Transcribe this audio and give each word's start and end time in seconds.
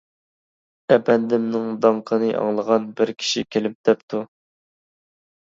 ئەپەندىمنىڭ 0.95 1.67
داڭقىنى 1.83 2.31
ئاڭلىغان 2.39 2.89
بىر 3.01 3.13
كىشى 3.21 3.45
كېلىپ 3.57 3.79
دەپتۇ. 3.91 4.25